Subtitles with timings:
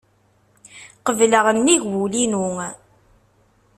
[1.05, 2.47] Qebleɣ nnig wul-inu.